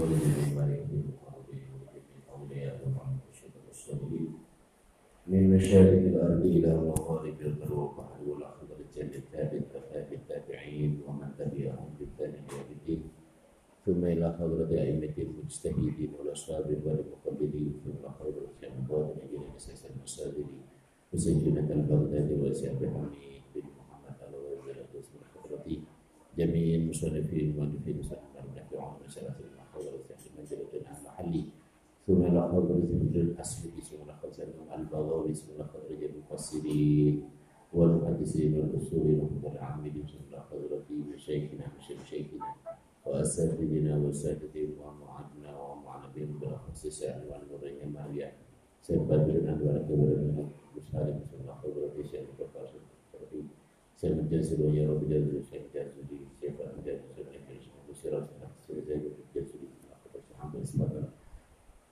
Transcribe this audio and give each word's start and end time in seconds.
وللمباركين 0.00 1.04
وقربهم 1.12 1.80
أولياء 2.32 2.80
وأنفسهم 2.84 3.52
المسلمين 3.64 4.32
من 5.26 5.56
مشارق 5.56 5.98
الأرض 5.98 6.46
إلى 6.46 6.76
مغارب 6.76 7.40
البر 7.40 7.72
والبحر 7.74 8.18
والأخضر 8.26 8.76
الجنة 8.80 9.50
بالأفاق 9.50 10.08
التابعين 10.12 11.00
ومن 11.06 11.28
تبعهم 11.38 11.88
بالتابعين 12.00 12.66
الدين 12.70 13.02
ثم 13.86 14.04
إلى 14.04 14.36
حضرة 14.38 14.70
أئمة 14.70 15.14
المجتهدين 15.18 16.10
والأصحاب 16.18 16.66
والمقلدين 16.84 17.72
ثم 17.84 17.90
إلى 17.90 18.10
حضرة 18.10 18.50
الأنبار 18.62 19.14
إلى 19.16 19.56
أساس 19.56 19.86
المصابرين 19.86 20.62
وسيدنا 21.14 21.60
البغدادي 21.60 22.34
وأسيا 22.34 22.72
بحميد 22.72 23.42
بن 23.54 23.62
محمد 23.78 24.16
على 24.26 24.36
وزير 24.36 24.86
حضرتي 25.44 25.80
جميع 26.38 26.76
المصنفين 26.76 27.58
والمؤلفين 27.58 27.98
وسلم 27.98 28.18
على 28.36 28.44
النبي 28.48 28.76
وعلى 28.76 29.53
خبرت 29.74 30.08
المجلد 30.38 30.72
المحلي 30.74 31.44
ثم 32.06 32.22
لخبرت 32.22 32.70
من 32.70 33.10
الأسود 33.14 33.72
ثم 33.82 34.10
لخبرت 34.10 34.48
البغاوي 34.78 35.34
ثم 35.34 35.52
لخبرت 35.62 35.90
المفسرين 36.02 37.28
والمحدثين 37.72 38.58
والأصولين 38.58 39.40
والعاملين 39.42 40.06
ثم 40.06 40.36
لخبرت 40.36 40.84
مشايخنا 41.14 41.66
مشايخنا 41.78 42.54
وأساتذتنا 43.06 43.96
وأساتذتهم 43.96 44.70
ومعادنا 44.82 45.50
ومعلمين 45.60 46.38
بالأخص 46.40 46.86
سعر 46.86 47.20
والمرين 47.30 47.92
معاوية 47.92 48.32
سيد 48.82 48.98
بدرنا 48.98 49.52
ولكبرنا 49.62 50.48
مسالم 50.76 51.20
ثم 51.32 51.50
لخبرت 51.50 52.06
سيد 52.10 52.26
البخاري 52.40 52.80
سيد 53.96 54.18
الجاسر 54.18 54.62
ويا 54.62 54.90
رب 54.90 55.08
جاسر 55.08 55.42
سيد 55.50 55.62
الجاسر 55.66 56.02
سيد 56.40 56.56
الجاسر 56.78 57.04
سيد 57.16 57.26
الجاسر 57.90 58.24
سيد 58.66 58.88
الجاسر 59.34 59.58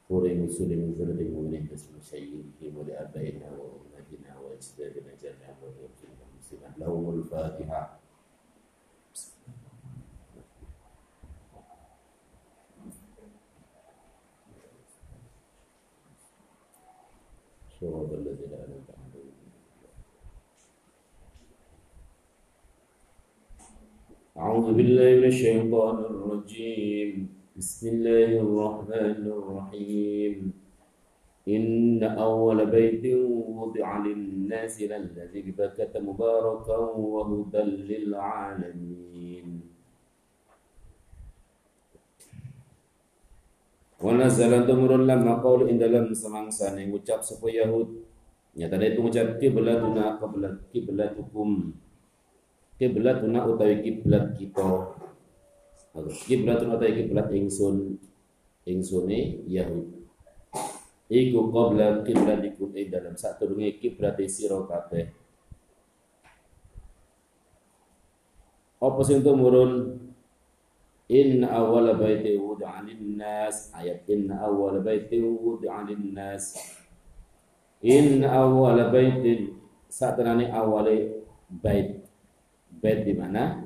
فوري 0.09 0.35
مسلم 0.35 0.91
وزرد 0.91 1.21
المؤمنين 1.21 1.65
باسم 1.67 2.01
سيدهم 2.01 2.77
ولآبائنا 2.77 3.49
وأمهاتنا 3.51 4.39
وأجدادنا 4.41 5.13
جميعا 5.23 5.55
والمسلمين 5.63 6.73
لهم 6.79 7.05
الفاتحة. 7.19 7.99
صراط 17.81 18.11
الذين 18.13 18.53
أنعمت 18.53 18.91
عليهم 19.01 19.33
أعوذ 24.37 24.75
بالله 24.75 25.11
من 25.21 25.25
الشيطان 25.25 25.97
الرجيم. 25.99 27.42
بسم 27.58 27.84
الله 27.88 28.30
الرحمن 28.46 29.22
الرحيم 29.38 30.34
إن 31.48 32.04
أول 32.04 32.60
بيت 32.66 33.06
وضع 33.60 33.88
للناس 33.98 34.82
للذي 34.82 35.40
ببكة 35.42 35.94
مباركا 36.00 36.78
وهدى 36.78 37.64
للعالمين 37.90 39.48
Wa 43.98 44.14
nazala 44.14 44.62
tumurun 44.62 45.10
lamma 45.10 45.42
qaul 45.42 45.66
in 45.74 45.82
dalam 45.82 46.14
semangsa 46.14 46.78
ni 46.78 46.86
ngucap 46.86 47.18
sapa 47.26 47.50
Yahud 47.50 47.98
nyata 48.54 48.78
itu 48.78 49.02
ngucap 49.02 49.42
kiblatuna 49.42 50.22
qiblat 50.22 50.70
kiblatukum 50.70 51.74
kiblatuna 52.78 53.50
utawi 53.50 53.82
kiblat 53.82 54.38
kita 54.38 54.94
kiblatuna 56.01 56.81
utawi 56.81 57.05
kiblat 57.05 57.29
ingsun 57.29 58.01
ingsune 58.65 59.45
Yahud. 59.45 59.89
Iku 61.13 61.53
qabla 61.53 62.01
kiblatikum 62.01 62.73
ing 62.73 62.89
dalam 62.89 63.15
sadurunge 63.21 63.77
kiblat 63.77 64.17
sira 64.33 64.65
kabeh. 64.65 65.13
Apa 68.83 69.01
sing 69.05 69.21
tumurun 69.21 70.03
In 71.13 71.45
awal 71.45 71.93
baiti 72.01 72.41
wudi'a 72.41 72.81
nas. 72.97 73.69
Ayat 73.77 74.09
in 74.09 74.33
awal 74.33 74.81
baiti 74.81 75.21
wudi'a 75.21 75.85
nas. 76.09 76.57
In 77.85 78.25
awal 78.25 78.81
baitin. 78.89 79.61
Saat 79.93 80.25
ini 80.25 80.49
awal 80.49 80.89
bait. 81.53 82.01
Bait 82.81 83.05
di 83.05 83.13
mana 83.13 83.62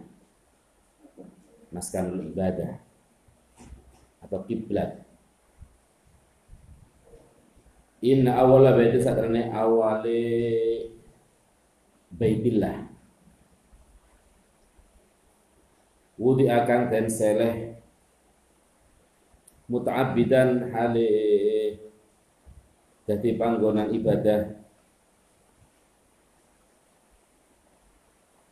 maskanul 1.76 2.32
ibadah. 2.32 2.80
Atau 4.24 4.40
kiblat. 4.48 5.04
In 8.00 8.24
awal 8.24 8.64
baiti 8.72 8.98
saat 9.04 9.20
ini 9.20 9.52
awal 9.52 10.00
baitillah. 12.16 12.88
Wudi 16.16 16.48
akan 16.48 16.88
dan 16.88 17.12
seleh 17.12 17.76
muta'abbidan 19.68 20.72
hale 20.72 21.12
dadi 23.04 23.36
panggonan 23.36 23.92
ibadah. 23.92 24.56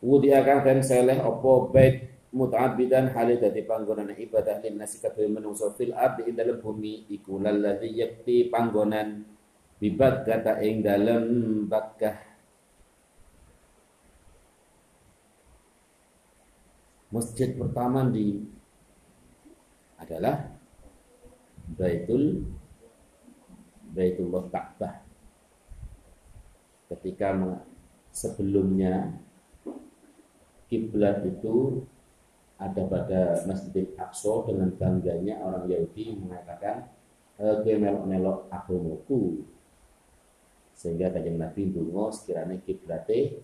Wudi 0.05 0.29
akan 0.37 0.59
dan 0.61 0.79
seleh 0.85 1.17
opo 1.25 1.73
bait 1.73 2.14
muta'abbidan 2.35 3.15
hale 3.15 3.39
dadi 3.39 3.63
panggonan 3.63 4.11
ibadah 4.11 4.59
lin 4.59 4.75
nasi 4.83 4.99
kabeh 4.99 5.31
menungso 5.31 5.71
fil 5.79 5.95
ardi 5.95 6.27
ing 6.27 6.35
dalem 6.35 6.59
bumi 6.59 7.07
iku 7.15 7.39
lalladzi 7.39 7.89
yakti 7.95 8.51
panggonan 8.51 9.23
bibat 9.79 10.27
kata 10.27 10.59
ing 10.67 10.83
dalem 10.83 11.25
Bakkah 11.71 12.19
masjid 17.15 17.55
pertama 17.55 18.11
di 18.11 18.43
adalah 20.03 20.51
Baitul 21.65 22.45
Baitullah 23.95 24.51
Ka'bah. 24.51 25.07
Ketika 26.91 27.31
sebelumnya 28.11 29.15
kiblat 30.67 31.23
itu 31.23 31.87
ada 32.59 32.83
pada 32.87 33.21
Masjid 33.51 33.91
Aqsa 33.99 34.47
dengan 34.47 34.71
bangganya 34.75 35.43
orang 35.43 35.67
Yahudi 35.67 36.15
mengatakan 36.19 36.87
ke 37.35 37.75
melok-melok 37.75 38.47
agamaku 38.47 39.43
sehingga 40.75 41.11
kajian 41.11 41.39
Nabi 41.39 41.71
dungo 41.71 42.15
sekiranya 42.15 42.59
kiblatnya 42.63 43.43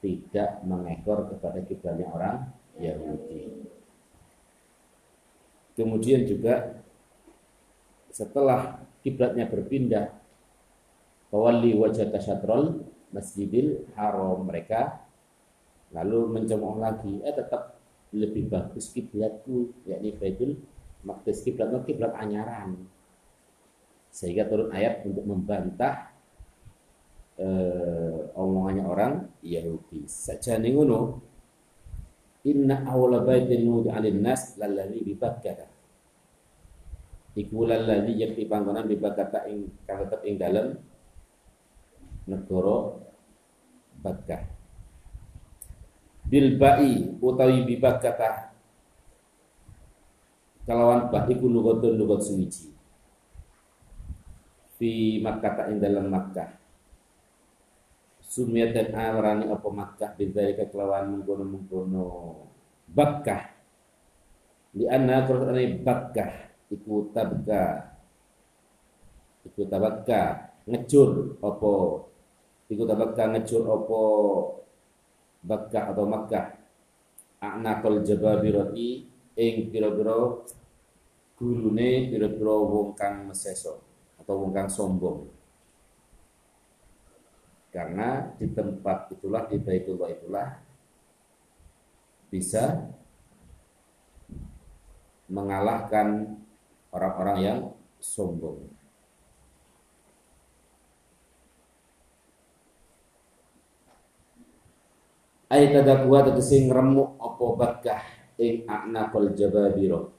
tidak 0.00 0.50
mengekor 0.64 1.28
kepada 1.28 1.60
kiblatnya 1.64 2.08
orang 2.08 2.36
Yahudi. 2.76 3.68
Kemudian 5.76 6.28
juga 6.28 6.84
setelah 8.12 8.84
kiblatnya 9.00 9.48
berpindah 9.48 10.20
Kawali 11.30 11.78
wajah 11.78 12.10
syatrol 12.18 12.82
Masjidil 13.14 13.86
Haram 13.94 14.42
mereka 14.42 15.06
lalu 15.94 16.26
mencemooh 16.26 16.82
lagi 16.82 17.22
eh 17.22 17.30
tetap 17.30 17.79
lebih 18.10 18.50
bagus 18.50 18.90
kiblatku 18.90 19.74
yakni 19.86 20.14
Baitul 20.18 20.58
Maqdis 21.06 21.46
kiblatnya 21.46 21.80
kiblat 21.86 22.12
anyaran 22.18 22.76
sehingga 24.10 24.50
turun 24.50 24.74
ayat 24.74 25.06
untuk 25.06 25.22
membantah 25.22 26.10
eh, 27.38 28.18
omongannya 28.34 28.84
orang 28.84 29.12
Yahudi 29.40 30.04
saja 30.10 30.58
ngono 30.58 31.30
Inna 32.48 32.88
awla 32.88 33.20
baitin 33.20 33.68
wudi'a 33.68 34.00
nas 34.16 34.56
lalladzi 34.56 35.04
bi 35.04 35.12
Bakkah. 35.12 35.68
Iku 37.36 37.68
lalladzi 37.68 38.16
yakti 38.16 38.48
panggonan 38.48 38.88
bi 38.88 38.96
ing 39.52 39.68
tetep 39.84 40.24
ing 40.24 40.40
dalem 40.40 40.72
negara 42.24 42.96
Bakkah. 44.00 44.59
Bil 46.30 46.54
ba'i 46.62 47.18
utawi 47.18 47.66
bi 47.66 47.74
Bakkah 47.82 48.50
kalawan 50.70 51.10
ba 51.10 51.26
iku 51.26 51.50
lugatun 51.50 51.98
lugat 51.98 52.22
suwiji. 52.22 52.70
Fi 54.78 55.18
Makkah 55.18 55.66
ing 55.74 55.82
dalem 55.82 56.06
Makkah. 56.06 56.54
Sumiyat 58.22 58.70
dan 58.70 58.94
amarani 58.94 59.50
apa 59.50 59.66
Makkah 59.66 60.14
bidzalika 60.14 60.70
kelawan 60.70 61.18
mengkono-mengkono. 61.18 62.08
Bakkah. 62.86 63.50
Di 64.70 64.86
anna 64.86 65.26
Qur'ane 65.26 65.82
Bakkah. 65.82 66.54
Iku 66.70 67.10
tabka. 67.10 67.90
Iku 69.42 69.66
tabakka. 69.66 70.54
Ngejur 70.70 71.42
apa? 71.42 71.74
Iku 72.70 72.82
tabakka 72.86 73.34
ngejur 73.34 73.66
apa 73.66 74.02
Bakkah 75.40 75.96
atau 75.96 76.04
Makkah 76.04 76.60
anakul 77.40 78.04
jababirati 78.04 79.08
ing 79.40 79.72
pira-pira 79.72 80.44
gurune 81.40 82.12
pira-pira 82.12 82.54
wong 82.60 82.92
kang 82.92 83.24
meseso 83.24 83.80
atau 84.20 84.44
wong 84.44 84.52
kang 84.52 84.68
sombong. 84.68 85.24
Karena 87.72 88.34
di 88.36 88.50
tempat 88.52 89.14
itulah 89.14 89.48
di 89.48 89.56
Baitullah 89.56 90.10
itulah 90.10 90.48
bisa 92.28 92.90
mengalahkan 95.30 96.36
orang-orang 96.90 97.38
yang 97.38 97.60
sombong. 98.02 98.79
Ayat 105.50 105.82
tadakwa 105.82 106.22
tegese 106.22 106.62
ngremuk 106.70 107.18
apa 107.18 107.46
bakah 107.58 108.02
ing 108.38 108.62
a'naqal 108.70 109.34
jababiro? 109.34 110.14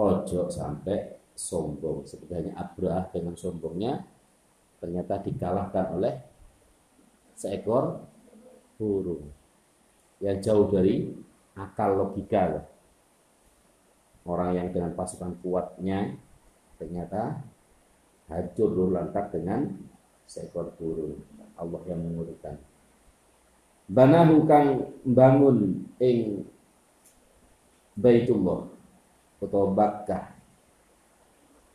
Ojo 0.00 0.48
sampai 0.48 1.20
sombong. 1.36 2.08
Seperti 2.08 2.32
hanya 2.32 2.52
Abrah 2.56 3.12
dengan 3.12 3.36
sombongnya 3.36 4.08
ternyata 4.80 5.20
dikalahkan 5.20 6.00
oleh 6.00 6.14
seekor 7.36 8.00
burung. 8.80 9.28
Yang 10.24 10.48
jauh 10.48 10.66
dari 10.72 11.12
akal 11.60 12.00
logika 12.00 12.72
orang 14.24 14.56
yang 14.56 14.68
dengan 14.72 14.96
pasukan 14.96 15.36
kuatnya 15.44 16.16
ternyata 16.80 17.44
hancur 18.32 18.88
lantak 18.88 19.28
dengan 19.34 19.91
seekor 20.26 20.74
burung. 20.76 21.20
Allah 21.56 21.80
yang 21.86 22.00
mengurutkan 22.00 22.56
banahu 23.92 24.48
kang 24.48 24.68
bangun 25.04 25.84
ing 26.00 26.48
Baitullah 27.92 28.72
utawa 29.36 29.68
Bakkah. 29.76 30.32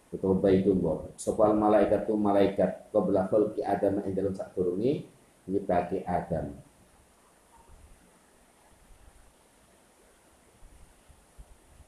Utawa 0.09 0.41
Baitullah. 0.41 1.13
Sopal 1.13 1.53
malaikat 1.53 2.09
tu 2.09 2.17
malaikat? 2.17 2.89
Qabla 2.89 3.29
khalqi 3.29 3.61
Adam 3.61 4.01
ing 4.01 4.17
dalam 4.17 4.33
sadurunge 4.33 5.05
nyiptake 5.45 6.01
Adam. 6.09 6.57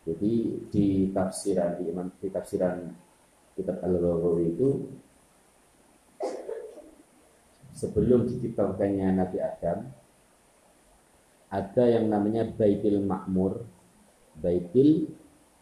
Jadi 0.06 0.34
di 0.70 1.10
tafsiran 1.10 1.82
di, 1.82 1.90
di 1.94 2.28
tafsiran 2.30 2.86
kitab 3.58 3.82
Al-Ghawawi 3.82 4.58
itu 4.58 4.70
sebelum 7.80 8.28
diciptakannya 8.28 9.16
Nabi 9.16 9.38
Adam 9.40 9.88
ada 11.50 11.84
yang 11.88 12.12
namanya 12.12 12.44
Baitul 12.52 13.00
Makmur. 13.08 13.64
Baitul 14.40 15.12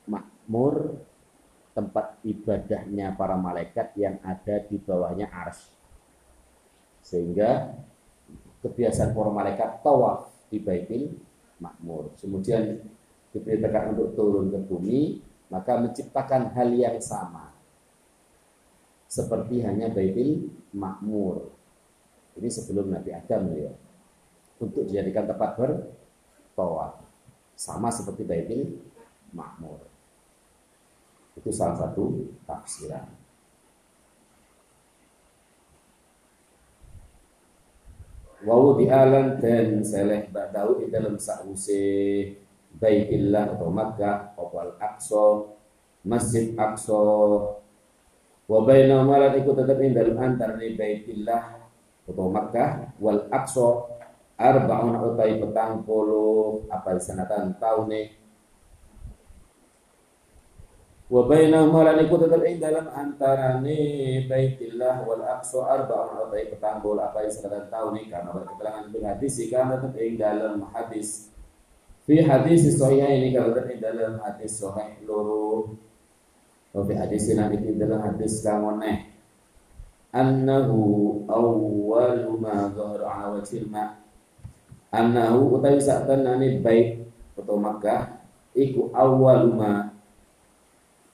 makmur 0.05 1.03
tempat 1.73 2.17
ibadahnya 2.23 3.13
para 3.13 3.35
malaikat 3.37 3.93
yang 3.97 4.17
ada 4.21 4.61
di 4.65 4.77
bawahnya 4.77 5.29
ars 5.33 5.73
sehingga 7.01 7.73
kebiasaan 8.61 9.17
para 9.17 9.31
malaikat 9.33 9.81
tawaf 9.81 10.29
di 10.53 10.61
baitil 10.61 11.17
makmur 11.57 12.13
kemudian 12.21 12.85
diperintahkan 13.33 13.97
untuk 13.97 14.13
turun 14.13 14.53
ke 14.53 14.59
bumi 14.61 15.25
maka 15.49 15.79
menciptakan 15.79 16.51
hal 16.53 16.69
yang 16.75 16.99
sama. 16.99 17.55
Seperti 19.07 19.63
hanya 19.63 19.87
baitil 19.89 20.51
makmur 20.75 21.56
ini 22.37 22.49
sebelum 22.49 22.93
Nabi 22.93 23.11
Adam 23.13 23.49
ya. 23.53 23.73
Untuk 24.57 24.89
dijadikan 24.89 25.29
tempat 25.29 25.53
bertawaf 25.53 26.97
sama 27.53 27.93
seperti 27.93 28.25
baitil 28.25 28.81
makmur 29.33 29.85
itu 31.37 31.53
salah 31.53 31.77
satu 31.77 32.33
tafsiran. 32.49 33.05
Wawu 38.45 38.77
alam 38.85 39.41
dan 39.41 39.81
seleh 39.81 40.29
ba'dahu 40.29 40.85
di 40.85 40.93
dalam 40.93 41.17
sa'use 41.17 41.81
Baitillah 42.77 43.57
atau 43.57 43.73
Makkah 43.73 44.37
atau 44.37 44.53
Al-Aqsa 44.61 45.25
Masjid 46.05 46.53
Aqsa. 46.53 47.01
Wa 48.47 48.59
baina 48.61 49.01
malan 49.01 49.41
ikut 49.41 49.57
tetap 49.57 49.81
ing 49.81 49.97
dalam 49.97 50.21
antar 50.21 50.53
ni 50.61 50.77
Baitillah 50.77 51.56
atau 52.07 52.31
Makkah 52.31 52.95
wal 53.03 53.27
Aqsa 53.27 53.83
arba'un 54.39 54.95
utai 54.95 55.43
petang 55.43 55.83
puluh. 55.83 56.63
Apa 56.71 56.95
sanatan 56.97 57.59
taune 57.59 58.15
wa 61.07 61.23
bainahuma 61.23 61.87
lan 61.87 62.03
iku 62.03 62.19
tetep 62.19 62.43
ing 62.43 62.59
dalam 62.59 62.83
antarane 62.91 63.79
Baitillah 64.27 65.07
wal 65.07 65.23
Aqsa 65.23 65.63
arba'un 65.63 66.19
wa 66.19 66.27
baik 66.27 66.55
petambul 66.55 66.99
apa 66.99 67.23
tahu 67.71 67.95
nih 67.95 68.11
karena 68.11 68.35
berketerangan 68.35 68.91
bil 68.91 69.07
hadis 69.07 69.39
kan 69.47 69.71
tetep 69.71 69.95
ing 69.99 70.19
dalam 70.19 70.67
hadis. 70.75 71.31
Fi 72.03 72.23
hadis 72.23 72.71
sahih 72.75 73.03
ini 73.03 73.35
kalau 73.35 73.51
tetep 73.55 73.71
ing 73.71 73.79
dalam 73.83 74.19
hadis 74.19 74.59
sahih 74.59 74.99
loro. 75.07 75.75
Wa 76.75 76.83
fi 76.83 76.93
hadis 76.99 77.31
ini 77.31 77.75
dalam 77.79 78.03
hadis 78.03 78.43
kamone 78.43 79.06
annahu 80.13 80.79
awwalu 81.27 82.39
ma 82.39 82.71
dhahara 82.71 83.05
ala 83.07 83.25
wajhil 83.39 83.67
ma 83.67 83.99
annahu 84.91 85.59
utawi 85.59 85.79
sak 85.81 86.07
bait 86.63 87.03
atau 87.37 87.59
Makkah 87.59 88.17
iku 88.55 88.89
awwalu 88.95 89.53
ma 89.53 89.97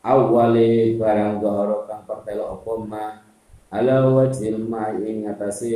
awale 0.03 0.99
barang 0.99 1.39
dhahara 1.39 1.77
kang 1.87 2.03
pertelo 2.03 2.59
apa 2.59 2.71
ma 2.83 3.05
ala 3.73 4.05
wajil 4.11 4.59
ma 4.69 4.93
ing 4.93 5.25
atase 5.25 5.73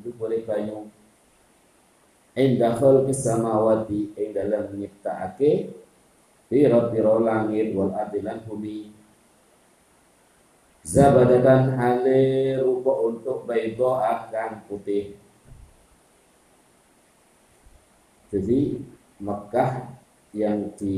dupure 0.00 0.40
banyu 0.46 0.88
inda 2.38 2.72
khalqis 2.78 3.26
samawati 3.26 4.14
ing 4.14 4.30
dalam 4.32 4.72
nyiptaake 4.78 5.74
pira-pira 6.48 7.18
langit 7.20 7.74
wal 7.76 7.92
ardi 7.92 8.22
lan 8.22 8.40
bumi 8.46 8.88
zabadatan 10.88 11.76
hale 11.76 12.56
rupa 12.64 12.92
untuk 13.04 13.44
baido 13.44 14.00
akan 14.00 14.64
putih. 14.64 15.20
Jadi 18.32 18.80
Mekah 19.20 20.00
yang 20.32 20.72
di 20.80 20.96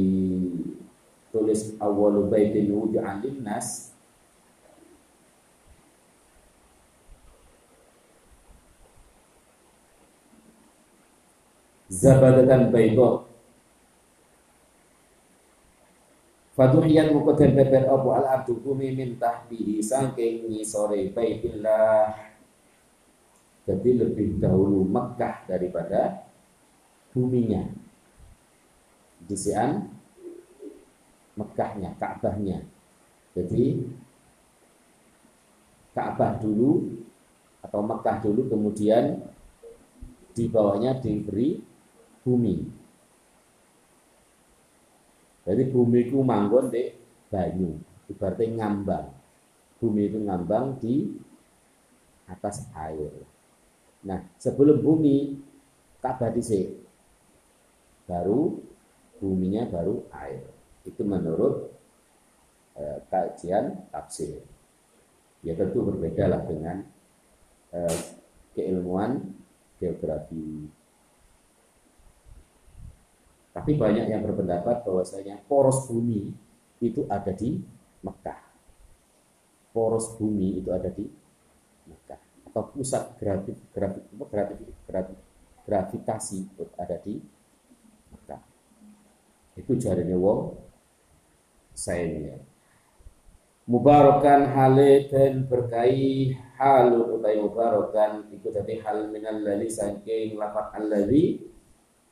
tulis 1.34 1.74
awalu 1.82 2.30
baitin 2.30 2.70
wudi'an 2.70 3.22
linnas 3.22 3.90
zabadatan 11.90 12.70
baydo 12.70 13.29
Faduhiyan 16.60 17.16
mukodan 17.16 17.56
beber 17.56 17.88
abu 17.88 18.12
al 18.12 18.28
abdu 18.28 18.60
bumi 18.60 18.92
min 18.92 19.16
tahbihi 19.16 19.80
sangking 19.80 20.44
sore 20.60 21.08
baitillah 21.08 22.12
Jadi 23.64 23.96
lebih 23.96 24.36
dahulu 24.36 24.84
Mekah 24.84 25.48
daripada 25.48 26.28
buminya 27.16 27.64
Disian 29.24 29.88
Mekahnya, 31.32 31.96
Ka'bahnya. 31.96 32.60
Jadi 33.32 33.80
Ka'bah 35.96 36.36
dulu 36.44 37.00
atau 37.64 37.80
Mekah 37.80 38.20
dulu 38.20 38.52
kemudian 38.52 39.16
di 40.36 40.44
bawahnya 40.44 41.00
diberi 41.00 41.56
bumi. 42.20 42.79
Jadi 45.50 45.66
bumi 45.66 46.06
itu 46.06 46.22
manggon 46.22 46.70
di 46.70 46.94
banyu, 47.26 47.74
ibaratnya 48.06 48.62
ngambang. 48.62 49.10
Bumi 49.82 50.06
itu 50.06 50.22
ngambang 50.22 50.78
di 50.78 51.10
atas 52.30 52.70
air. 52.70 53.10
Nah, 54.06 54.22
sebelum 54.38 54.78
bumi 54.78 55.42
Ka'bah 55.98 56.30
disik, 56.30 56.86
baru 58.06 58.62
buminya 59.18 59.66
baru 59.66 60.06
air. 60.14 60.46
Itu 60.86 61.02
menurut 61.02 61.74
eh, 62.78 63.02
kajian 63.10 63.90
tafsir. 63.90 64.46
Ya 65.42 65.58
tentu 65.58 65.82
berbeda 65.82 66.30
lah 66.30 66.46
dengan 66.46 66.86
eh, 67.74 67.98
keilmuan 68.54 69.34
geografi. 69.82 70.70
Tapi 73.50 73.74
banyak 73.74 74.06
yang 74.06 74.22
berpendapat 74.22 74.86
bahwasanya 74.86 75.42
poros 75.50 75.90
bumi 75.90 76.30
itu 76.80 77.04
ada 77.10 77.34
di 77.34 77.58
Mekah. 78.06 78.40
Poros 79.74 80.14
bumi 80.16 80.62
itu 80.62 80.70
ada 80.70 80.88
di 80.88 81.06
Mekah. 81.90 82.20
Atau 82.50 82.70
pusat 82.74 83.18
gravit, 83.18 83.58
gravit, 83.74 84.04
gravit, 84.10 84.58
gravit, 84.86 85.18
gravitasi 85.66 86.46
ada 86.78 86.98
di 87.02 87.18
Iku 89.60 89.76
jarine 89.76 90.16
wong 90.16 90.56
saene. 91.76 92.48
Mubarakan 93.68 94.50
hale 94.50 95.06
dan 95.06 95.46
berkahi 95.46 96.34
halun 96.58 97.20
utai 97.20 97.38
mubarakan 97.38 98.26
iku 98.34 98.50
dadi 98.50 98.82
hal 98.82 99.12
minal 99.12 99.38
ladzi 99.38 99.70
saking 99.70 100.34
lafat 100.40 100.74
alladzi 100.74 101.38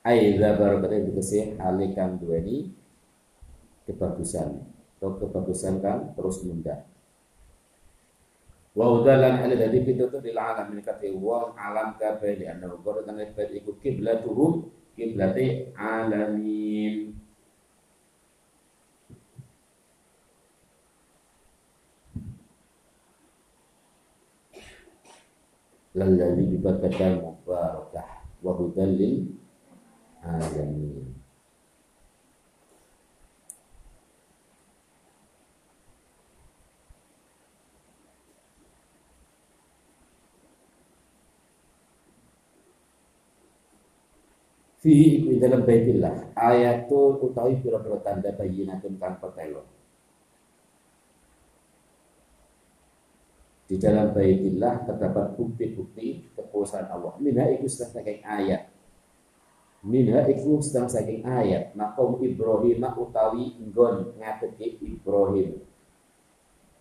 aidza 0.07 0.55
barakat 0.59 0.91
itu 1.05 1.11
kesih 1.17 1.45
hale 1.59 1.95
kang 1.95 2.19
duweni 2.19 2.71
kebagusan 3.87 4.63
atau 4.99 5.15
kebagusan 5.19 5.81
kan 5.81 6.13
terus 6.19 6.43
mendak. 6.45 6.87
Wa 8.79 8.95
udalan 8.95 9.43
ala 9.43 9.55
dadi 9.59 9.83
pitutur 9.83 10.23
lil 10.23 10.39
alamin 10.39 10.83
kate 10.85 11.11
wong 11.11 11.59
alam 11.59 11.99
kabeh 11.99 12.39
di 12.39 12.45
anna 12.47 12.71
qara 12.83 13.03
kang 13.03 13.19
iku 13.51 13.75
kiblatuhum 13.83 14.71
kiblate 14.95 15.75
alamin. 15.75 17.19
lalladzi 25.99 26.45
bibarakan 26.55 27.13
mubarakah 27.27 28.09
wa 28.39 28.53
Fi 30.29 30.37
dalam 45.41 45.65
baitillah 45.65 46.37
ayatul 46.37 47.25
utawi 47.25 47.57
pira-pira 47.65 47.97
tanda 48.05 48.29
bayinatun 48.37 49.01
kang 49.01 49.17
petelo 49.17 49.65
Di 53.69 53.77
dalam 53.77 54.17
baitillah 54.17 54.89
terdapat 54.89 55.37
bukti-bukti 55.37 56.33
kekuasaan 56.33 56.89
Allah. 56.89 57.13
Minha 57.21 57.53
iku 57.53 57.69
saking 57.69 58.25
ayat. 58.25 58.78
Minha 59.87 60.27
iku 60.27 60.59
sedang 60.59 60.91
saking 60.91 61.23
ayat. 61.23 61.75
Makom 61.79 62.19
Ibrahim 62.19 62.83
utawi 62.99 63.55
nggon 63.63 64.19
ngadeki 64.19 64.83
Ibrahim. 64.83 65.63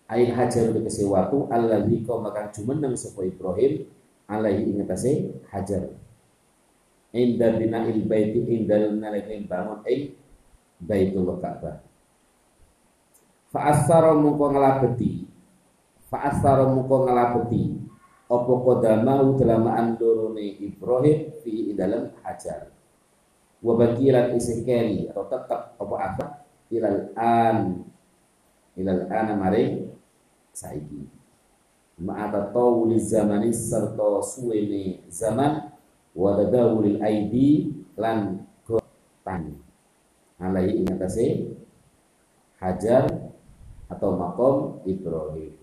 Ain 0.08 0.32
hajar 0.32 0.72
tegese 0.72 1.04
watu 1.04 1.46
alladzi 1.52 2.02
kau 2.02 2.18
makan 2.18 2.48
jumeneng 2.50 2.96
sapa 2.96 3.28
Ibrahim 3.28 3.86
alaihi 4.26 4.72
ingatase 4.72 5.30
hajar. 5.52 5.94
Inda 7.12 7.54
bina'il 7.54 8.08
baiti 8.08 8.40
indal 8.50 8.96
nalika 8.96 9.36
bangun 9.46 9.80
ing 9.84 10.16
Baitullah 10.78 11.42
Ka'bah. 11.42 11.76
Fa 13.50 13.60
asara 13.74 14.14
mungko 14.14 14.54
nglabeti 14.54 15.28
fa 16.08 16.32
asara 16.32 16.64
muka 16.64 17.04
ngelabeti 17.04 17.76
apa 18.28 18.52
kodama 18.64 19.20
udalamaan 19.24 19.96
dorone 20.00 20.56
Ibrahim 20.60 21.36
fi 21.44 21.72
dalam 21.76 22.12
hajar 22.24 22.77
wa 23.62 23.72
bakiran 23.74 24.34
isikeli 24.38 25.10
atau 25.10 25.26
tetap 25.26 25.74
apa 25.78 25.96
apa? 25.98 26.24
Ilal 26.70 27.12
an. 27.18 27.82
Ilal 28.78 29.10
an 29.10 29.26
mare 29.38 29.94
saiki. 30.54 31.08
Ma'ata 31.98 32.54
tawli 32.54 32.94
zamani 33.02 33.50
serta 33.50 34.22
suwene 34.22 35.02
zaman 35.10 35.74
wa 36.14 36.30
tadawulil 36.38 37.02
aidi 37.02 37.74
lan 37.98 38.46
gotan 38.62 39.58
alai 40.38 40.78
ingatase 40.78 41.58
hajar 42.62 43.10
atau 43.90 44.14
makom 44.14 44.78
Ibrahim 44.86 45.58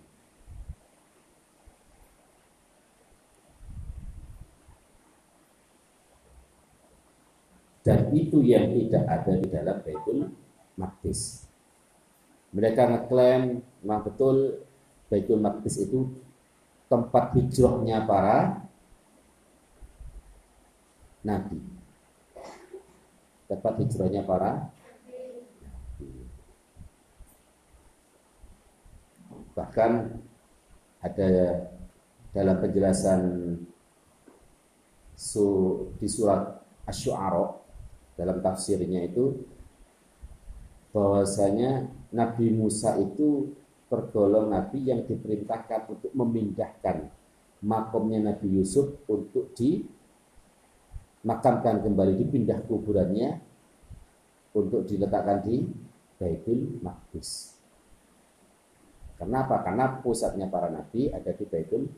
dan 7.85 8.09
itu 8.17 8.41
yang 8.41 8.73
tidak 8.73 9.05
ada 9.05 9.31
di 9.37 9.45
dalam 9.45 9.77
Baitul 9.85 10.33
Maqdis. 10.73 11.45
Mereka 12.49 12.81
ngeklaim 12.81 13.61
memang 13.85 14.01
betul 14.01 14.65
Baitul 15.05 15.37
Maqdis 15.37 15.85
itu 15.85 16.09
tempat 16.89 17.37
hijrahnya 17.37 18.09
para 18.09 18.65
nabi. 21.21 21.61
Tempat 23.45 23.73
hijrahnya 23.85 24.25
para 24.25 24.73
bahkan 29.53 30.19
ada 30.99 31.29
dalam 32.33 32.59
penjelasan 32.59 33.21
su, 35.15 35.45
di 35.95 36.09
surat 36.11 36.59
Asy-Syu'ara 36.83 37.64
dalam 38.15 38.39
tafsirnya 38.39 39.03
itu 39.03 39.43
bahwasanya 40.95 41.91
Nabi 42.15 42.55
Musa 42.55 42.95
itu 42.95 43.51
tergolong 43.91 44.47
nabi 44.49 44.87
yang 44.87 45.03
diperintahkan 45.05 45.91
untuk 45.91 46.09
memindahkan 46.15 47.11
makomnya 47.61 48.19
Nabi 48.23 48.47
Yusuf 48.55 48.95
untuk 49.05 49.53
dimakamkan 49.53 49.93
kembali 51.83 52.17
dipindah 52.25 52.65
kuburannya 52.65 53.37
untuk 54.55 54.87
diletakkan 54.87 55.43
di 55.43 55.67
Baitul 56.15 56.79
Maqdis. 56.79 57.59
Kenapa? 59.19 59.59
Karena 59.63 59.99
pusatnya 59.99 60.47
para 60.47 60.71
nabi 60.71 61.11
ada 61.11 61.35
di 61.35 61.45
Baitul 61.45 61.89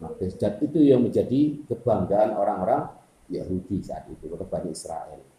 Maqdis 0.00 0.40
dan 0.40 0.56
itu 0.64 0.80
yang 0.80 1.04
menjadi 1.04 1.60
kebanggaan 1.68 2.32
orang-orang 2.34 2.88
Yahudi 3.28 3.84
saat 3.84 4.08
itu, 4.08 4.32
Bani 4.32 4.72
Israel 4.72 5.35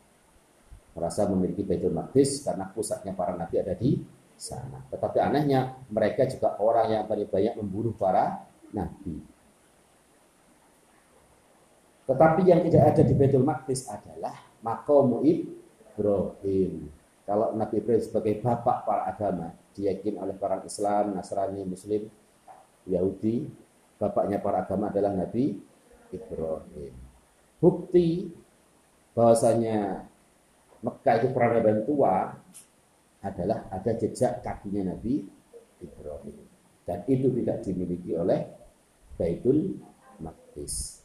merasa 0.98 1.30
memiliki 1.30 1.62
Baitul 1.62 1.94
Maqdis 1.94 2.42
karena 2.42 2.66
pusatnya 2.74 3.14
para 3.14 3.38
nabi 3.38 3.62
ada 3.62 3.78
di 3.78 4.02
sana. 4.34 4.82
Tetapi 4.90 5.22
anehnya 5.22 5.78
mereka 5.94 6.26
juga 6.26 6.58
orang 6.58 6.90
yang 6.90 7.04
paling 7.06 7.30
banyak 7.30 7.54
membunuh 7.62 7.94
para 7.94 8.50
nabi. 8.74 9.22
Tetapi 12.10 12.42
yang 12.50 12.66
tidak 12.66 12.84
ada 12.98 13.02
di 13.06 13.14
Baitul 13.14 13.46
Maqdis 13.46 13.86
adalah 13.86 14.34
makom 14.66 15.22
Ibrahim. 15.22 16.90
Kalau 17.28 17.52
Nabi 17.60 17.84
Ibrahim 17.84 18.00
sebagai 18.00 18.40
bapak 18.40 18.88
para 18.88 19.04
agama, 19.12 19.52
diyakini 19.76 20.16
oleh 20.16 20.32
para 20.32 20.64
Islam, 20.64 21.12
Nasrani, 21.12 21.68
Muslim, 21.68 22.08
Yahudi, 22.88 23.52
bapaknya 24.00 24.40
para 24.40 24.64
agama 24.64 24.88
adalah 24.88 25.12
Nabi 25.12 25.60
Ibrahim. 26.16 26.96
Bukti 27.60 28.32
bahwasanya 29.12 30.08
Mekah 30.84 31.16
itu 31.24 31.28
peradaban 31.34 31.86
tua? 31.88 32.34
Adalah 33.24 33.66
ada 33.74 33.92
jejak 33.98 34.46
kakinya 34.46 34.94
Nabi 34.94 35.26
Ibrahim. 35.82 36.38
Dan 36.88 37.04
itu 37.10 37.28
tidak 37.34 37.66
dimiliki 37.66 38.16
oleh 38.16 38.46
Baitul 39.18 39.82
Maqdis. 40.22 41.04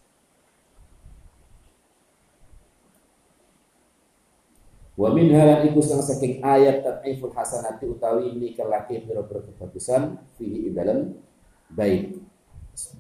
Wa 4.93 5.09
min 5.11 5.33
halan 5.33 5.73
iku 5.73 5.81
sang 5.81 6.05
saking 6.05 6.45
ayat 6.45 6.85
tad'iful 6.85 7.33
hasanati 7.33 7.89
utawi 7.89 8.37
ini 8.37 8.53
kelaki 8.53 9.01
pira-pira 9.03 9.41
kebagusan 9.41 10.21
fihi 10.37 10.69
dalam 10.69 11.17
baik 11.73 12.21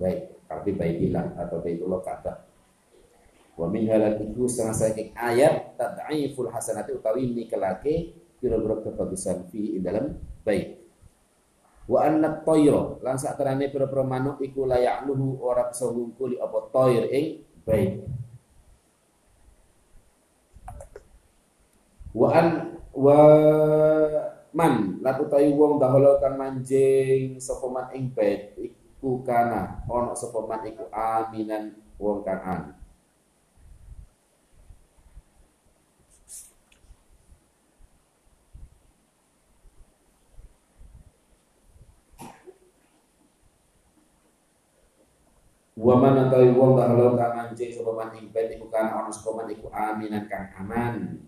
baik 0.00 0.32
arti 0.48 0.72
baitillah 0.72 1.36
atau 1.36 1.60
baitullah 1.60 2.00
kata 2.00 2.51
Wa 3.52 3.68
min 3.68 3.84
halal 3.84 4.16
iku 4.16 4.48
setengah 4.48 4.76
saking 4.76 5.08
ayat 5.12 5.76
tad'iful 5.76 6.48
hasanati 6.48 6.96
utawi 6.96 7.28
nikelake 7.36 8.16
pira-pira 8.40 8.80
kebagusan 8.80 9.46
fi 9.52 9.76
dalam 9.78 10.16
baik. 10.40 10.80
Wa 11.84 12.08
anna 12.08 12.40
tayra 12.40 12.96
lan 13.04 13.16
saterane 13.20 13.68
pira-pira 13.68 14.02
manuk 14.02 14.40
iku 14.40 14.64
layak 14.64 15.04
luhu 15.04 15.36
ora 15.44 15.68
bisa 15.68 15.84
ngungkuli 15.92 16.40
apa 16.40 16.58
tayr 16.72 17.04
ing 17.12 17.26
baik. 17.68 17.92
Wa 22.16 22.28
an 22.32 22.48
wa 22.92 23.20
man 24.52 25.00
lan 25.00 25.14
utawi 25.16 25.48
wong 25.52 25.80
daholo 25.80 26.20
kang 26.20 26.36
manjing 26.36 27.40
sapa 27.40 27.68
man 27.72 27.88
ing 27.96 28.12
bait 28.12 28.52
iku 28.56 29.24
kana 29.24 29.80
ana 29.88 30.12
sapa 30.12 30.44
man 30.44 30.60
iku 30.68 30.88
aminan 30.92 31.72
wong 31.96 32.20
kang 32.20 32.40
an 32.44 32.62
Wa 45.72 45.96
man 45.96 46.28
utawi 46.28 46.52
wong 46.52 46.76
kalau 46.76 47.16
kang 47.16 47.32
anjing 47.32 47.72
sapa 47.72 47.96
man 47.96 48.12
ing 48.12 48.28
bait 48.28 48.52
iku 48.52 48.68
kan 48.68 48.92
ana 48.92 49.08
sapa 49.08 49.40
man 49.40 49.48
iku 49.48 49.72
aminan 49.72 50.28
kang 50.28 50.52
aman. 50.60 51.24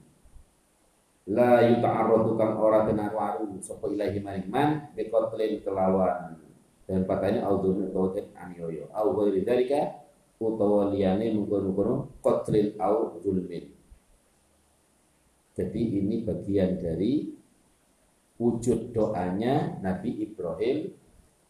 la 1.25 1.65
yuta'arradu 1.65 2.37
kang 2.37 2.61
ora 2.61 2.85
kena 2.85 3.09
waru 3.09 3.57
sapa 3.65 3.89
ilahi 3.89 4.21
maring 4.21 4.49
man 4.53 4.93
biqatlin 4.93 5.65
kelawan. 5.65 6.37
Dan 6.85 7.09
patahnya 7.09 7.49
audun 7.49 7.89
utawatin 7.89 8.29
aniyoyo 8.37 8.93
au 8.93 9.17
ghairi 9.17 9.41
dzalika 9.41 10.05
utawa 10.37 10.93
liyane 10.93 11.33
mungkon-mungkon 11.33 12.21
qatlin 12.21 12.77
au 12.77 13.17
zulmin. 13.25 13.73
Jadi 15.57 15.81
ini 15.81 16.21
bagian 16.29 16.77
dari 16.77 17.33
wujud 18.37 18.93
doanya 18.93 19.81
Nabi 19.81 20.29
Ibrahim 20.29 20.93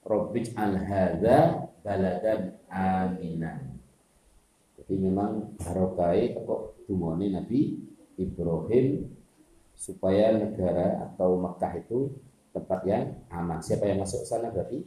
Robbij 0.05 0.53
al 0.55 0.77
hadza 0.77 1.69
baladan 1.81 2.61
aminan 2.69 3.75
jadi 4.85 5.01
memang 5.01 5.57
barokai 5.57 6.37
kok 6.45 6.85
dumone 6.85 7.33
Nabi 7.33 7.73
Ibrahim 8.21 9.09
supaya 9.73 10.37
negara 10.37 11.09
atau 11.09 11.41
Mekah 11.41 11.73
itu 11.81 12.13
tempat 12.53 12.85
yang 12.85 13.17
aman. 13.33 13.65
Siapa 13.65 13.89
yang 13.89 14.05
masuk 14.05 14.29
sana 14.29 14.53
berarti 14.53 14.85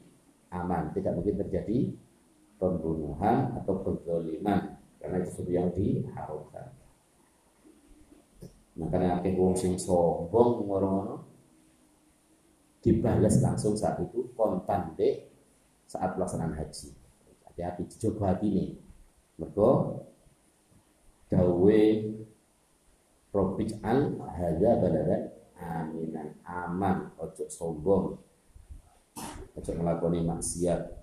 aman, 0.53 0.93
tidak 0.93 1.17
mungkin 1.17 1.41
terjadi 1.41 1.91
pembunuhan 2.61 3.57
atau 3.57 3.81
kezaliman 3.81 4.77
karena 5.01 5.15
itu 5.21 5.29
sesuatu 5.33 5.51
yang 5.51 5.67
diharamkan. 5.73 6.69
Makanya 8.77 9.19
akeh 9.19 9.33
wong 9.33 9.57
sing 9.57 9.81
sombong 9.81 10.61
ngono 10.61 11.25
dibalas 12.87 13.43
langsung 13.43 13.75
saat 13.75 13.99
itu 13.99 14.31
kontan 14.31 14.95
deh 14.95 15.27
saat 15.83 16.15
pelaksanaan 16.15 16.55
haji. 16.55 16.95
Hati-hati 17.43 17.83
dicoba 17.83 18.31
hati 18.31 18.47
nih. 18.47 18.69
Mergo 19.35 19.99
dawe 21.27 21.81
Robij 23.35 23.75
al 23.83 24.15
hadza 24.23 24.71
badara 24.79 25.35
aminan 25.59 26.31
aman 26.47 27.11
ojo 27.19 27.45
sombong 27.51 28.15
ojo 29.53 29.71
ngelakoni 29.75 30.23
maksiat 30.23 30.95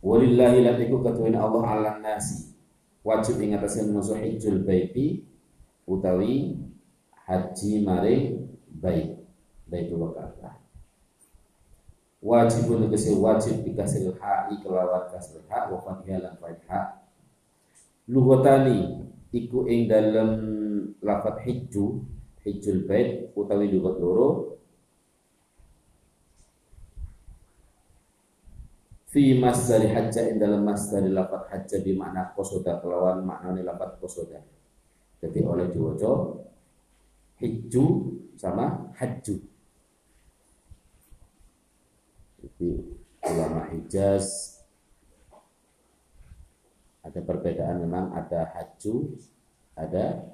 Walillahi 0.00 0.64
latiku 0.64 1.04
ketuin 1.04 1.36
Allah 1.36 1.62
ala 1.62 1.92
nasi 2.00 2.56
wajib 3.04 3.36
ingatasin 3.38 3.92
musuh 3.92 4.16
hijul 4.16 4.64
baiti 4.64 5.29
utawi 5.90 6.54
haji 7.26 7.82
maring 7.82 8.46
bait 8.70 9.18
baitul 9.66 10.14
Ka'bah. 10.14 10.54
Wajibun 12.22 12.86
tegese 12.86 13.16
wajib 13.18 13.66
dikasih 13.66 14.14
ha'i 14.22 14.60
kelawan 14.62 15.10
kasih 15.10 15.42
ha 15.50 15.72
wa 15.72 15.80
fathiyah 15.80 16.20
lan 16.20 16.34
fathah 16.36 17.00
lugatani 18.06 19.08
iku 19.32 19.64
ing 19.66 19.88
dalem 19.88 20.30
lafat 21.00 21.42
hijju 21.48 22.04
hijjul 22.44 22.84
bait 22.86 23.32
utawi 23.34 23.72
lugat 23.72 23.96
loro. 23.98 24.30
Fi 29.10 29.34
masdari 29.40 29.90
hajja 29.90 30.30
ing 30.30 30.38
dalam 30.38 30.62
masdari 30.62 31.10
lafat 31.10 31.50
hajja 31.50 31.82
di 31.82 31.96
makna 31.98 32.30
kosoda 32.36 32.78
kelawan 32.78 33.26
maknane 33.26 33.64
lafat 33.66 33.98
kosoda 33.98 34.38
jadi 35.20 35.40
oleh 35.44 35.68
diwaca 35.68 36.40
hijju 37.40 37.84
sama 38.40 38.92
hajju. 38.96 39.36
Di 42.60 42.72
ulama 43.24 43.68
Hijaz 43.72 44.56
ada 47.04 47.20
perbedaan 47.20 47.84
memang 47.84 48.12
ada 48.16 48.48
haju 48.56 49.16
ada 49.76 50.24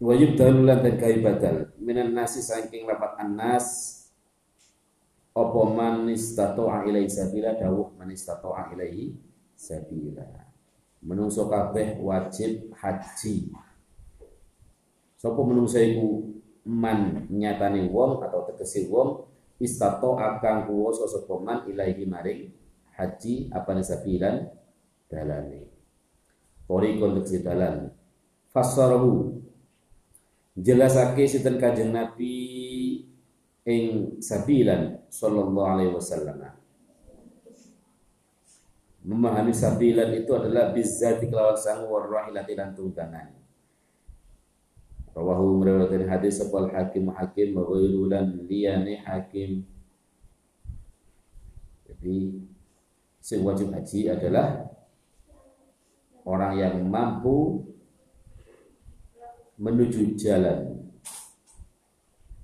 wajib 0.00 0.34
dalulan 0.34 0.80
dan 0.80 0.96
kai 0.96 1.20
badal. 1.20 1.68
Minan 1.76 2.16
nasi 2.16 2.40
saking 2.40 2.88
lapat 2.88 3.20
annas 3.20 4.00
opo 5.36 5.70
man 5.70 6.08
istata'a 6.08 6.88
ilaihi 6.88 7.12
sabila 7.12 7.54
dawuh 7.54 7.94
man 8.00 8.08
istata'a 8.08 8.72
ilaihi 8.72 9.14
sabila. 9.52 10.24
Menungso 11.04 11.46
kabeh 11.46 12.00
wajib 12.00 12.72
haji. 12.80 13.52
Sapa 15.20 15.40
menungso 15.44 15.76
iku? 15.76 16.32
Man 16.60 17.24
nyatane 17.32 17.88
wong 17.88 18.20
atau 18.20 18.44
tegese 18.44 18.84
wong 18.92 19.24
istato 19.56 20.20
akan 20.20 20.68
kuwasa 20.68 21.08
sapa 21.08 21.40
man 21.40 21.64
ilaihi 21.64 22.04
maring 22.04 22.52
haji 22.96 23.48
apa 23.48 23.80
sabilan? 23.80 24.48
Dalane. 25.08 25.72
Torikon 26.68 27.16
tegese 27.20 27.40
dalan. 27.40 27.88
Fasarahu 28.52 29.40
jelasake 30.58 31.26
sinten 31.30 31.60
Kanjeng 31.60 31.94
Nabi 31.94 32.36
ing 33.66 34.16
sabilan 34.18 35.06
sallallahu 35.06 35.68
alaihi 35.68 35.94
wasallam. 35.94 36.56
Memahami 39.00 39.54
sabilan 39.56 40.12
itu 40.12 40.28
adalah 40.36 40.76
bizzati 40.76 41.30
kelawan 41.30 41.56
sang 41.56 41.88
warahilati 41.88 42.52
lan 42.52 42.76
tunggangan. 42.76 43.32
Rawahu 45.16 45.64
meriwayatkan 45.64 46.06
hadis 46.06 46.38
sepal 46.38 46.70
hakim 46.70 47.10
hakim 47.10 47.56
wa 47.56 47.64
ghairulan 47.64 48.44
liyane 48.44 49.00
hakim. 49.02 49.64
Jadi 51.88 52.44
sing 53.18 53.40
wajib 53.42 53.72
haji 53.72 54.12
adalah 54.12 54.68
orang 56.22 56.60
yang 56.60 56.76
mampu 56.84 57.64
menuju 59.60 60.16
jalan 60.16 60.88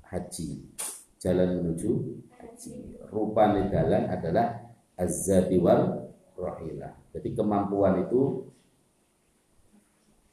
haji. 0.04 0.68
Jalan 1.16 1.64
menuju 1.64 1.90
haji. 2.36 2.72
Rupa 3.08 3.56
jalan 3.72 4.04
adalah 4.12 4.76
azzati 5.00 5.56
wal 5.56 6.12
rahilah 6.36 7.06
jadi 7.16 7.32
kemampuan 7.32 8.04
itu 8.04 8.44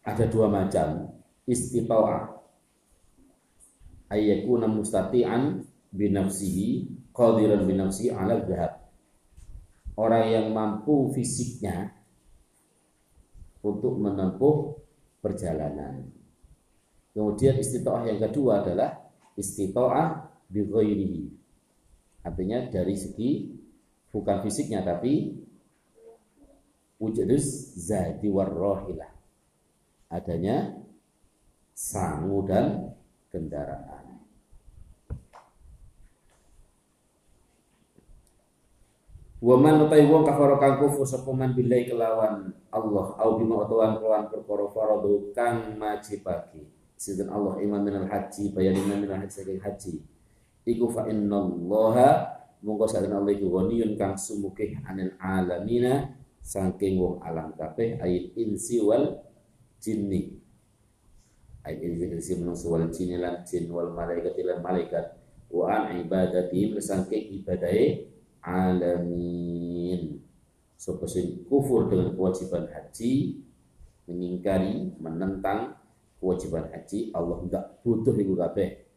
ada 0.04 0.28
dua 0.28 0.52
macam. 0.52 1.16
Istita'ah 1.48 2.44
ayyakuna 4.12 4.68
mustati'an 4.68 5.64
binafsihi 5.92 6.88
qadiran 7.12 7.68
binafsihi 7.68 8.16
ala 8.16 8.44
dhahab 8.44 8.80
orang 10.00 10.26
yang 10.32 10.48
mampu 10.56 11.12
fisiknya 11.12 11.92
untuk 13.60 14.00
menempuh 14.00 14.80
perjalanan 15.20 16.08
Kemudian 17.14 17.62
istitoah 17.62 18.10
yang 18.10 18.18
kedua 18.18 18.66
adalah 18.66 18.98
istitoah 19.38 20.34
bi 20.50 20.66
Artinya 22.26 22.66
dari 22.74 22.96
segi 22.98 23.54
bukan 24.10 24.42
fisiknya 24.42 24.82
tapi 24.82 25.38
wujudus 26.98 27.78
zati 27.78 28.26
warrohilah. 28.34 29.14
Adanya 30.10 30.74
sangu 31.74 32.46
dan 32.46 32.98
kendaraan. 33.30 34.22
Wa 39.44 39.60
man 39.60 39.84
utai 39.84 40.08
wong 40.08 40.24
kafara 40.24 40.56
kang 40.56 40.80
kufur 40.80 41.04
sapa 41.04 41.28
man 41.36 41.52
billahi 41.52 41.92
kelawan 41.92 42.56
Allah 42.72 43.06
au 43.20 43.36
bima 43.36 43.68
utawan 43.68 44.00
kelawan 44.00 44.32
perkara 44.32 44.66
faradu 44.72 45.36
kang 45.36 45.76
majibake 45.76 46.64
Sinten 47.04 47.28
Allah 47.28 47.60
iman 47.60 47.84
minal 47.84 48.08
haji 48.08 48.56
bayan 48.56 48.80
iman 48.80 49.04
minal 49.04 49.20
haji 49.20 49.36
saking 49.36 49.60
haji. 49.60 50.00
Iku 50.64 50.88
fa 50.88 51.04
innallaha 51.12 52.32
monggo 52.64 52.88
sadana 52.88 53.20
Allah 53.20 53.36
iku 53.36 53.52
ghaniyun 53.52 54.00
kang 54.00 54.16
sumukih 54.16 54.80
anil 54.88 55.12
alamina 55.20 56.16
saking 56.40 56.96
wong 56.96 57.20
alam 57.20 57.52
kabeh 57.60 58.00
ayat 58.00 58.32
insi 58.40 58.80
wal 58.80 59.20
jinni. 59.84 60.40
Ayat 61.68 61.84
insi 61.84 62.40
menungso 62.40 62.72
wal 62.72 62.88
jinni 62.88 63.20
lan 63.20 63.44
jin 63.44 63.68
wal 63.68 63.92
malaikat 63.92 64.40
lan 64.40 64.64
malaikat 64.64 65.20
wa 65.52 65.76
an 65.76 66.00
ibadatihim 66.00 66.80
saking 66.80 67.44
ibadahe 67.44 68.08
alamin. 68.40 70.24
Sopo 70.80 71.04
sing 71.04 71.44
kufur 71.52 71.92
dengan 71.92 72.16
kewajiban 72.16 72.72
haji, 72.72 73.44
mengingkari, 74.08 74.96
menentang 75.04 75.83
kewajiban 76.24 76.72
haji 76.72 77.12
Allah 77.12 77.38
enggak 77.44 77.66
butuh 77.84 78.16
ibu 78.16 78.40
kabeh 78.40 78.88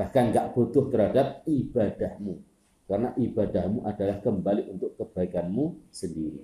bahkan 0.00 0.32
enggak 0.32 0.56
butuh 0.56 0.88
terhadap 0.88 1.44
ibadahmu 1.44 2.40
Karena 2.86 3.10
ibadahmu 3.18 3.82
adalah 3.82 4.22
kembali 4.22 4.70
untuk 4.70 4.94
kebaikanmu 4.94 5.90
sendiri. 5.90 6.38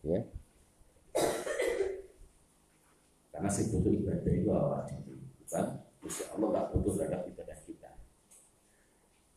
Ya. 0.00 0.24
Karena 3.28 3.48
butuh 3.52 3.92
ibadah 3.92 4.32
itu 4.32 4.48
awal 4.48 4.88
bukan 5.44 5.66
Insya 6.02 6.24
Allah 6.34 6.48
tak 6.56 6.64
butuh 6.72 6.92
terhadap 6.96 7.22
ibadah 7.28 7.58
kita. 7.68 7.90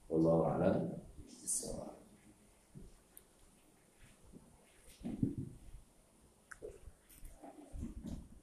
Allah 0.07 0.39